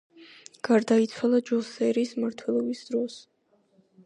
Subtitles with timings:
[0.67, 3.21] გარდაიცვალა ჯოსერის მმართველობის დროს.